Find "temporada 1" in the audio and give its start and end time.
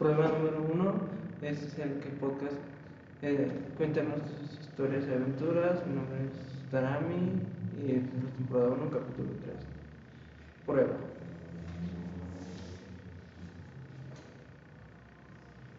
8.38-8.90